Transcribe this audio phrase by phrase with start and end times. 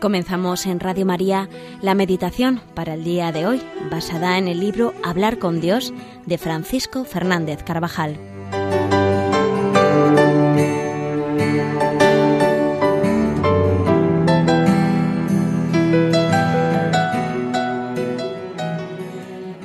[0.00, 1.48] Comenzamos en Radio María
[1.82, 5.92] la meditación para el día de hoy, basada en el libro Hablar con Dios
[6.24, 8.16] de Francisco Fernández Carvajal.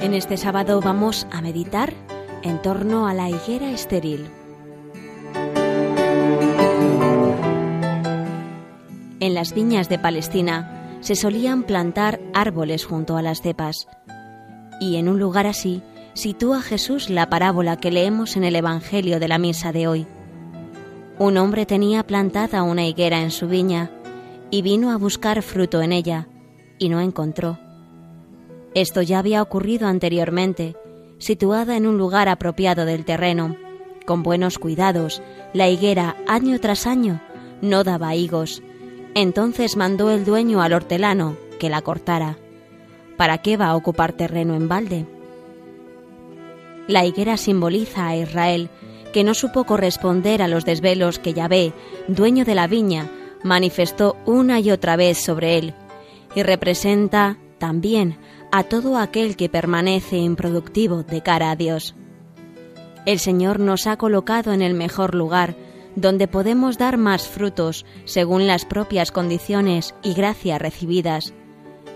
[0.02, 1.94] En este sábado vamos a meditar
[2.42, 4.30] en torno a la higuera estéril.
[9.24, 13.88] En las viñas de Palestina se solían plantar árboles junto a las cepas.
[14.82, 15.82] Y en un lugar así
[16.14, 20.08] sitúa Jesús la parábola que leemos en el Evangelio de la misa de hoy.
[21.20, 23.92] Un hombre tenía plantada una higuera en su viña
[24.52, 26.28] y vino a buscar fruto en ella
[26.78, 27.58] y no encontró.
[28.76, 30.76] Esto ya había ocurrido anteriormente,
[31.18, 33.56] situada en un lugar apropiado del terreno.
[34.06, 35.22] Con buenos cuidados,
[35.54, 37.22] la higuera año tras año
[37.62, 38.62] no daba higos
[39.16, 42.38] entonces mandó el dueño al hortelano que la cortara.
[43.18, 45.06] ¿Para qué va a ocupar terreno en balde?
[46.88, 48.70] La higuera simboliza a Israel,
[49.14, 51.74] que no supo corresponder a los desvelos que Yahvé,
[52.08, 53.10] dueño de la viña,
[53.44, 55.74] manifestó una y otra vez sobre él,
[56.36, 58.18] y representa también
[58.52, 61.96] a todo aquel que permanece improductivo de cara a Dios.
[63.06, 65.56] El Señor nos ha colocado en el mejor lugar,
[65.96, 71.34] donde podemos dar más frutos según las propias condiciones y gracias recibidas,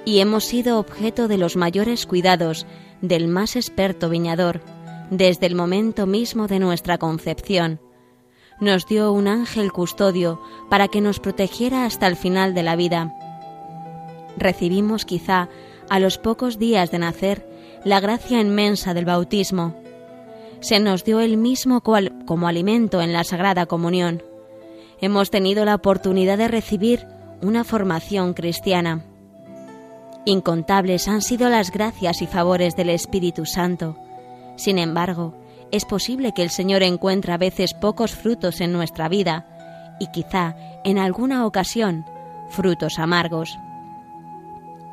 [0.06, 2.66] y hemos sido objeto de los mayores cuidados
[3.02, 4.62] del más experto viñador
[5.10, 7.80] desde el momento mismo de nuestra concepción.
[8.60, 13.14] Nos dio un ángel custodio para que nos protegiera hasta el final de la vida.
[14.38, 15.50] Recibimos quizá
[15.90, 17.48] a los pocos días de nacer
[17.84, 19.76] la gracia inmensa del bautismo,
[20.60, 24.24] se nos dio el mismo como alimento en la Sagrada Comunión.
[25.00, 27.06] Hemos tenido la oportunidad de recibir
[27.42, 29.04] una formación cristiana.
[30.26, 33.98] Incontables han sido las gracias y favores del Espíritu Santo.
[34.56, 35.36] Sin embargo,
[35.72, 40.56] es posible que el Señor encuentre a veces pocos frutos en nuestra vida y quizá
[40.84, 42.06] en alguna ocasión
[42.50, 43.58] frutos amargos.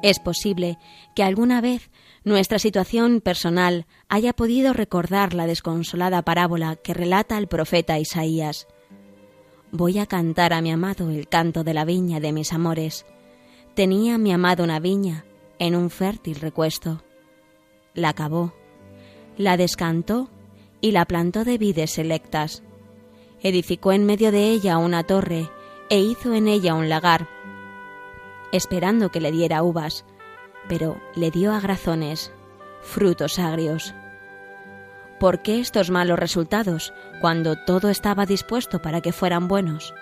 [0.02, 0.78] Es posible
[1.14, 1.90] que alguna vez
[2.24, 8.66] nuestra situación personal haya podido recordar la desconsolada parábola que relata el profeta Isaías.
[9.70, 13.04] Voy a cantar a mi amado el canto de la viña de mis amores.
[13.74, 15.24] Tenía mi amado una viña
[15.58, 17.02] en un fértil recuesto.
[17.92, 18.54] La acabó,
[19.36, 20.30] la descantó
[20.80, 22.62] y la plantó de vides selectas.
[23.42, 25.50] Edificó en medio de ella una torre
[25.90, 27.28] e hizo en ella un lagar,
[28.52, 30.06] esperando que le diera uvas
[30.68, 32.32] pero le dio agrazones,
[32.82, 33.94] frutos agrios.
[35.18, 39.94] ¿Por qué estos malos resultados cuando todo estaba dispuesto para que fueran buenos?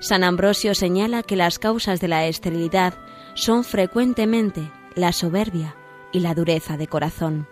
[0.00, 2.94] San Ambrosio señala que las causas de la esterilidad
[3.34, 5.74] son frecuentemente la soberbia
[6.12, 7.48] y la dureza de corazón.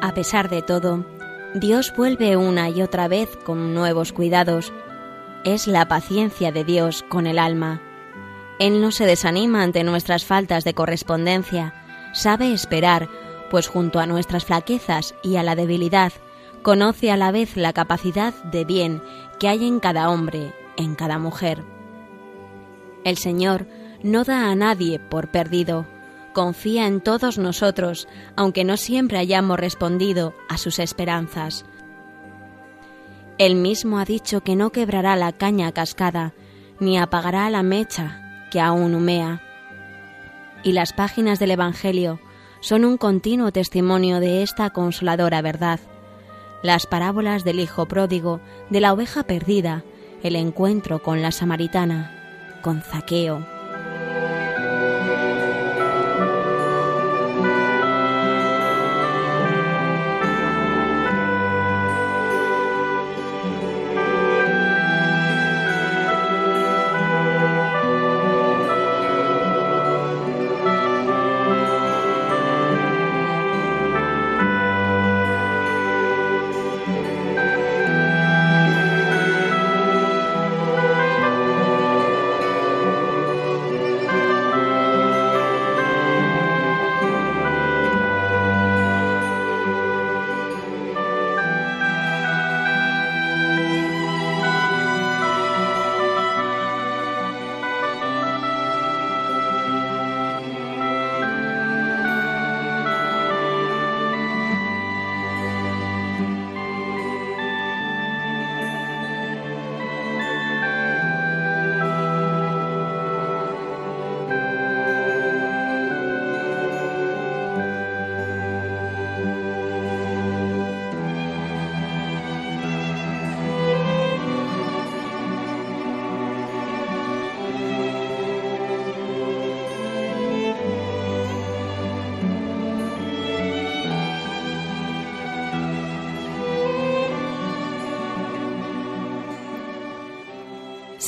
[0.00, 1.04] A pesar de todo,
[1.54, 4.72] Dios vuelve una y otra vez con nuevos cuidados.
[5.44, 7.80] Es la paciencia de Dios con el alma.
[8.58, 11.74] Él no se desanima ante nuestras faltas de correspondencia,
[12.12, 13.08] sabe esperar,
[13.50, 16.12] pues junto a nuestras flaquezas y a la debilidad,
[16.62, 19.02] conoce a la vez la capacidad de bien
[19.38, 21.62] que hay en cada hombre, en cada mujer.
[23.04, 23.66] El Señor
[24.02, 25.86] no da a nadie por perdido,
[26.36, 31.64] confía en todos nosotros, aunque no siempre hayamos respondido a sus esperanzas.
[33.38, 36.34] Él mismo ha dicho que no quebrará la caña cascada,
[36.78, 39.40] ni apagará la mecha que aún humea.
[40.62, 42.20] Y las páginas del Evangelio
[42.60, 45.80] son un continuo testimonio de esta consoladora verdad.
[46.62, 49.84] Las parábolas del Hijo pródigo, de la oveja perdida,
[50.22, 53.55] el encuentro con la samaritana, con Zaqueo,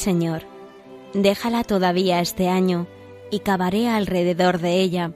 [0.08, 0.44] Señor,
[1.12, 2.86] déjala todavía este año
[3.30, 5.12] y cavaré alrededor de ella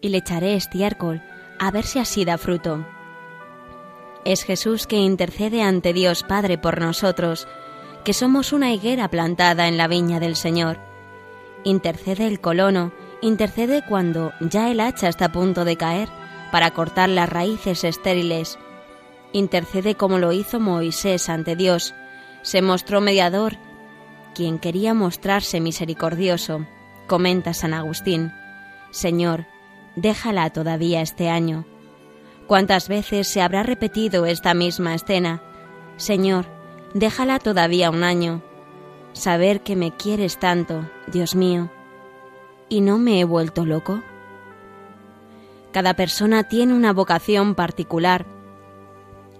[0.00, 1.20] y le echaré estiércol
[1.58, 2.86] a ver si así da fruto.
[4.24, 7.48] Es Jesús que intercede ante Dios Padre por nosotros,
[8.02, 10.78] que somos una higuera plantada en la viña del Señor.
[11.62, 16.08] Intercede el colono, intercede cuando ya el hacha está a punto de caer
[16.50, 18.58] para cortar las raíces estériles.
[19.34, 21.92] Intercede como lo hizo Moisés ante Dios,
[22.40, 23.58] se mostró mediador,
[24.34, 26.66] quien quería mostrarse misericordioso,
[27.06, 28.32] comenta San Agustín.
[28.90, 29.46] Señor,
[29.96, 31.64] déjala todavía este año.
[32.46, 35.42] ¿Cuántas veces se habrá repetido esta misma escena?
[35.96, 36.46] Señor,
[36.94, 38.42] déjala todavía un año.
[39.12, 41.70] Saber que me quieres tanto, Dios mío.
[42.68, 44.02] ¿Y no me he vuelto loco?
[45.72, 48.26] Cada persona tiene una vocación particular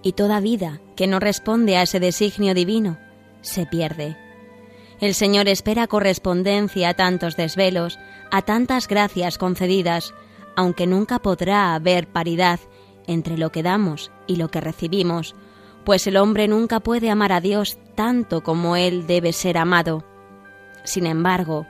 [0.01, 2.97] y toda vida que no responde a ese designio divino
[3.41, 4.17] se pierde.
[5.01, 7.97] El Señor espera correspondencia a tantos desvelos,
[8.29, 10.13] a tantas gracias concedidas,
[10.55, 12.59] aunque nunca podrá haber paridad
[13.07, 15.35] entre lo que damos y lo que recibimos,
[15.85, 20.03] pues el hombre nunca puede amar a Dios tanto como Él debe ser amado.
[20.83, 21.65] Sin embargo,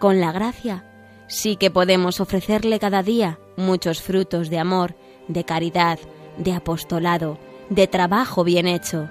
[0.00, 0.84] con la gracia
[1.28, 4.96] sí que podemos ofrecerle cada día muchos frutos de amor,
[5.28, 6.00] de caridad,
[6.36, 7.38] de apostolado,
[7.70, 9.08] de trabajo bien hecho.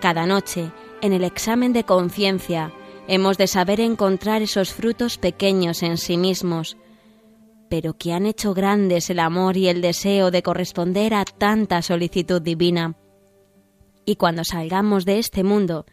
[0.00, 0.70] Cada noche,
[1.02, 2.72] en el examen de conciencia,
[3.08, 6.76] hemos de saber encontrar esos frutos pequeños en sí mismos,
[7.68, 12.40] pero que han hecho grandes el amor y el deseo de corresponder a tanta solicitud
[12.40, 12.96] divina.
[14.04, 15.86] Y cuando salgamos de este mundo,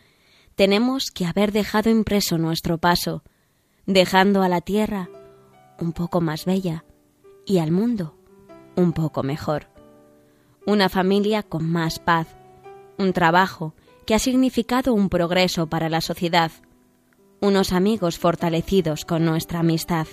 [0.56, 3.24] tenemos que haber dejado impreso nuestro paso,
[3.86, 5.10] dejando a la tierra
[5.80, 6.86] un poco más bella
[7.46, 8.16] y al mundo
[8.76, 9.68] un poco mejor.
[10.66, 12.28] Una familia con más paz,
[12.98, 13.74] un trabajo
[14.06, 16.52] que ha significado un progreso para la sociedad,
[17.44, 20.08] unos amigos fortalecidos con nuestra amistad.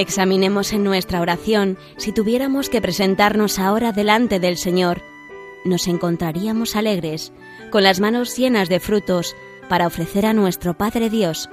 [0.00, 5.02] Examinemos en nuestra oración si tuviéramos que presentarnos ahora delante del Señor.
[5.66, 7.34] Nos encontraríamos alegres,
[7.70, 9.36] con las manos llenas de frutos,
[9.68, 11.50] para ofrecer a nuestro Padre Dios.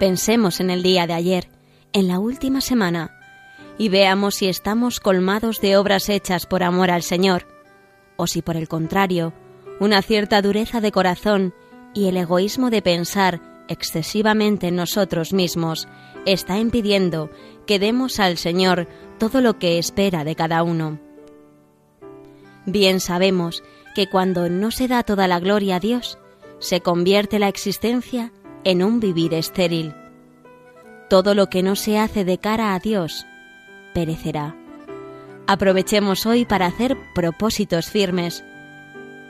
[0.00, 1.48] Pensemos en el día de ayer,
[1.92, 3.16] en la última semana,
[3.78, 7.46] y veamos si estamos colmados de obras hechas por amor al Señor,
[8.16, 9.32] o si por el contrario,
[9.78, 11.54] una cierta dureza de corazón
[11.94, 15.88] y el egoísmo de pensar excesivamente en nosotros mismos
[16.24, 17.30] está impidiendo
[17.66, 20.98] que demos al Señor todo lo que espera de cada uno.
[22.66, 23.62] Bien sabemos
[23.94, 26.18] que cuando no se da toda la gloria a Dios,
[26.58, 28.32] se convierte la existencia
[28.64, 29.94] en un vivir estéril.
[31.08, 33.24] Todo lo que no se hace de cara a Dios
[33.94, 34.56] perecerá.
[35.46, 38.42] Aprovechemos hoy para hacer propósitos firmes.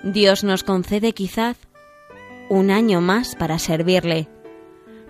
[0.03, 1.57] Dios nos concede quizás
[2.49, 4.29] un año más para servirle.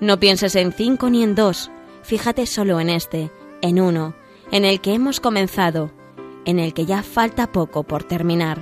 [0.01, 1.71] No pienses en cinco ni en dos,
[2.03, 3.31] fíjate solo en este,
[3.63, 4.15] en uno,
[4.51, 5.91] en el que hemos comenzado,
[6.45, 8.59] en el que ya falta poco por terminar.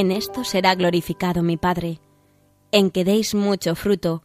[0.00, 2.00] En esto será glorificado mi Padre,
[2.72, 4.22] en que deis mucho fruto,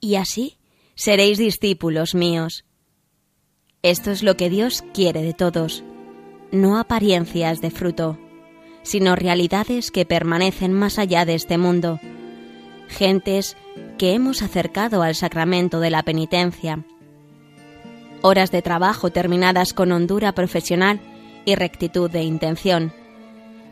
[0.00, 0.56] y así
[0.94, 2.64] seréis discípulos míos.
[3.82, 5.84] Esto es lo que Dios quiere de todos,
[6.50, 8.16] no apariencias de fruto,
[8.82, 12.00] sino realidades que permanecen más allá de este mundo,
[12.88, 13.54] gentes
[13.98, 16.86] que hemos acercado al sacramento de la penitencia.
[18.22, 21.00] Horas de trabajo terminadas con hondura profesional
[21.44, 22.94] y rectitud de intención.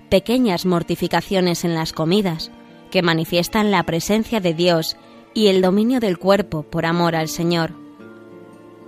[0.08, 2.52] Pequeñas mortificaciones en las comidas
[2.90, 4.96] que manifiestan la presencia de Dios
[5.34, 7.72] y el dominio del cuerpo por amor al Señor.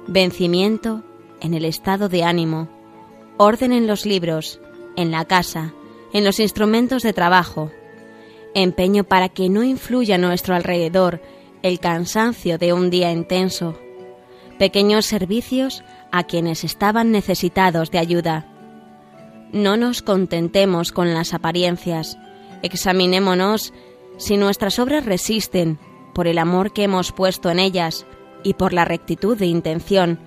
[0.06, 1.02] Vencimiento
[1.40, 2.68] en el estado de ánimo,
[3.36, 4.60] orden en los libros,
[4.96, 5.74] en la casa,
[6.12, 7.70] en los instrumentos de trabajo,
[8.54, 11.20] empeño para que no influya a nuestro alrededor
[11.62, 13.78] el cansancio de un día intenso,
[14.58, 15.82] pequeños servicios
[16.12, 18.47] a quienes estaban necesitados de ayuda.
[19.52, 22.18] No nos contentemos con las apariencias,
[22.62, 23.72] examinémonos
[24.18, 25.78] si nuestras obras resisten
[26.14, 28.04] por el amor que hemos puesto en ellas
[28.42, 30.18] y por la rectitud de intención,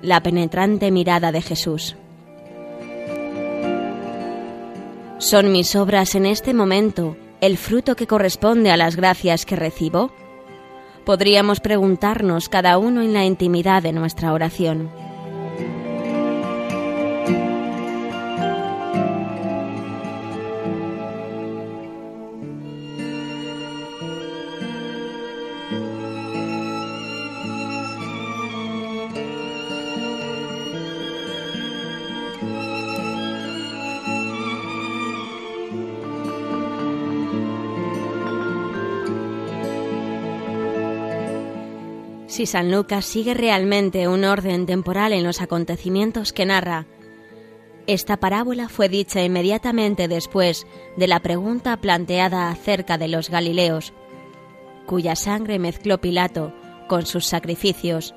[0.00, 1.96] la penetrante mirada de Jesús.
[5.18, 10.10] ¿Son mis obras en este momento el fruto que corresponde a las gracias que recibo?
[11.04, 14.90] Podríamos preguntarnos cada uno en la intimidad de nuestra oración.
[42.30, 46.86] Si San Lucas sigue realmente un orden temporal en los acontecimientos que narra,
[47.88, 50.64] esta parábola fue dicha inmediatamente después
[50.96, 53.92] de la pregunta planteada acerca de los Galileos,
[54.86, 56.54] cuya sangre mezcló Pilato
[56.86, 58.14] con sus sacrificios,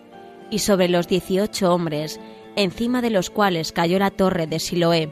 [0.51, 2.19] y sobre los dieciocho hombres
[2.55, 5.11] encima de los cuales cayó la torre de Siloé.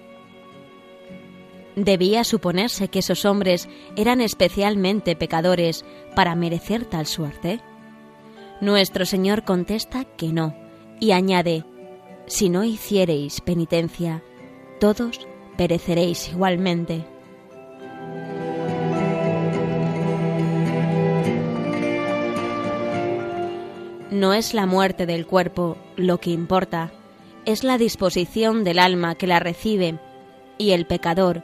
[1.76, 7.62] Debía suponerse que esos hombres eran especialmente pecadores para merecer tal suerte.
[8.62, 10.56] Nuestro Señor contesta que no,
[11.00, 11.66] y añade,
[12.28, 14.24] si no hiciereis penitencia,
[14.80, 15.28] todos
[15.58, 17.04] pereceréis igualmente.
[24.12, 26.92] No es la muerte del cuerpo lo que importa,
[27.46, 29.98] es la disposición del alma que la recibe,
[30.60, 31.42] y el pecador,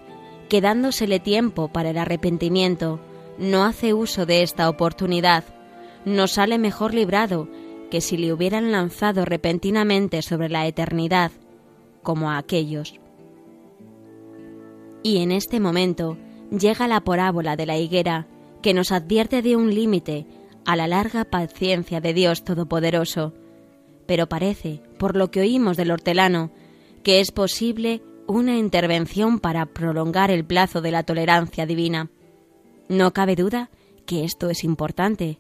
[0.50, 3.00] quedándosele tiempo para el arrepentimiento,
[3.40, 5.57] no hace uso de esta oportunidad
[6.06, 7.48] no sale mejor librado
[7.90, 11.32] que si le hubieran lanzado repentinamente sobre la eternidad,
[12.04, 13.00] como a aquellos.
[15.04, 16.18] Y en este momento
[16.52, 18.28] llega la parábola de la higuera,
[18.62, 20.26] que nos advierte de un límite
[20.66, 23.34] a la larga paciencia de Dios Todopoderoso.
[24.06, 26.52] Pero parece, por lo que oímos del hortelano,
[27.04, 32.10] que es posible una intervención para prolongar el plazo de la tolerancia divina.
[32.90, 33.70] No cabe duda
[34.06, 35.40] que esto es importante,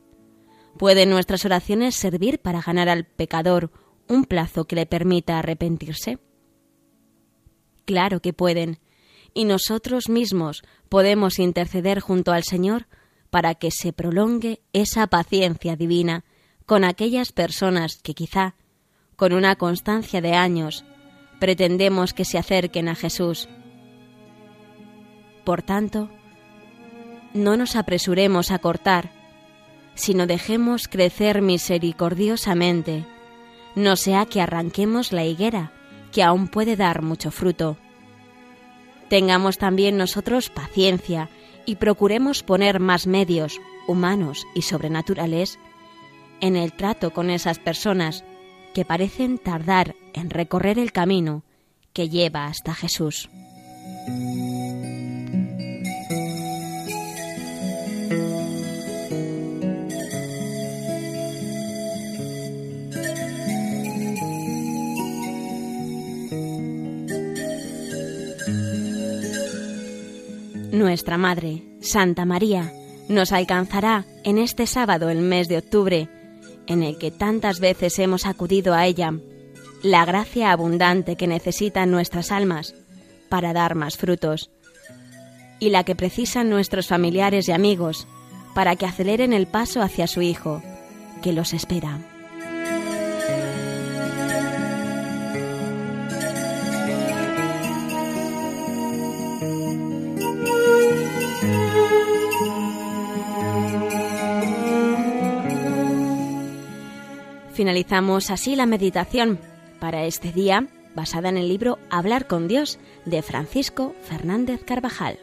[0.77, 3.72] ¿Pueden nuestras oraciones servir para ganar al pecador
[4.07, 6.19] un plazo que le permita arrepentirse?
[7.86, 8.79] Claro que pueden,
[9.34, 12.88] y nosotros mismos podemos interceder junto al Señor
[13.31, 16.25] para que se prolongue esa paciencia divina
[16.65, 18.55] con aquellas personas que quizá,
[19.15, 20.86] con una constancia de años,
[21.39, 23.50] pretendemos que se acerquen a Jesús.
[25.43, 26.10] Por tanto,
[27.34, 29.16] no nos apresuremos a cortar
[29.97, 33.05] sino dejemos crecer misericordiosamente,
[33.75, 35.73] no sea que arranquemos la higuera,
[36.11, 37.77] que aún puede dar mucho fruto.
[39.09, 41.29] Tengamos también nosotros paciencia
[41.65, 45.59] y procuremos poner más medios, humanos y sobrenaturales,
[46.41, 48.23] en el trato con esas personas
[48.73, 51.43] que parecen tardar en recorrer el camino
[51.93, 53.29] que lleva hasta Jesús.
[70.71, 72.74] Nuestra Madre, Santa María,
[73.07, 76.09] nos alcanzará en este sábado, el mes de octubre,
[76.67, 79.13] en el que tantas veces hemos acudido a ella,
[79.81, 82.75] la gracia abundante que necesitan nuestras almas
[83.29, 84.51] para dar más frutos,
[85.59, 88.05] y la que precisan nuestros familiares y amigos
[88.53, 90.62] para que aceleren el paso hacia su Hijo,
[91.21, 92.16] que los espera.
[107.67, 109.39] Finalizamos así la meditación
[109.81, 115.19] para este día basada en el libro Hablar con Dios de Francisco Fernández Carvajal.